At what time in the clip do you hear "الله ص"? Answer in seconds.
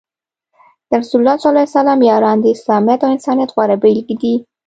1.21-1.45